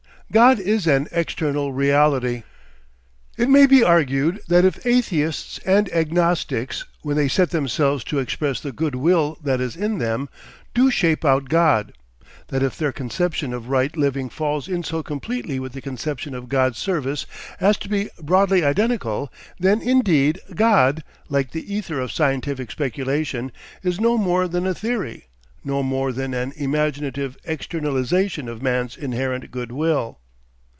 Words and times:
3. 0.31 0.33
GOD 0.35 0.59
IS 0.61 0.87
AN 0.87 1.07
EXTERNAL 1.11 1.73
REALITY 1.73 2.43
It 3.35 3.49
may 3.49 3.65
be 3.65 3.83
argued 3.83 4.39
that 4.47 4.63
if 4.63 4.85
atheists 4.85 5.59
and 5.65 5.91
agnostics 5.93 6.85
when 7.01 7.17
they 7.17 7.27
set 7.27 7.49
themselves 7.49 8.05
to 8.05 8.17
express 8.19 8.61
the 8.61 8.71
good 8.71 8.95
will 8.95 9.37
that 9.43 9.59
is 9.59 9.75
in 9.75 9.97
them, 9.97 10.29
do 10.73 10.89
shape 10.89 11.25
out 11.25 11.49
God, 11.49 11.91
that 12.47 12.63
if 12.63 12.77
their 12.77 12.93
conception 12.93 13.53
of 13.53 13.67
right 13.67 13.97
living 13.97 14.29
falls 14.29 14.69
in 14.69 14.83
so 14.83 15.03
completely 15.03 15.59
with 15.59 15.73
the 15.73 15.81
conception 15.81 16.33
of 16.33 16.47
God's 16.47 16.77
service 16.77 17.25
as 17.59 17.75
to 17.79 17.89
be 17.89 18.09
broadly 18.17 18.63
identical, 18.63 19.29
then 19.59 19.81
indeed 19.81 20.39
God, 20.55 21.03
like 21.27 21.51
the 21.51 21.75
ether 21.75 21.99
of 21.99 22.09
scientific 22.09 22.71
speculation, 22.71 23.51
is 23.83 23.99
no 23.99 24.17
more 24.17 24.47
than 24.47 24.65
a 24.65 24.73
theory, 24.73 25.27
no 25.65 25.83
more 25.83 26.13
than 26.13 26.33
an 26.33 26.53
imaginative 26.55 27.35
externalisation 27.45 28.47
of 28.47 28.61
man's 28.63 28.95
inherent 28.95 29.51
good 29.51 29.73
will. 29.73 30.19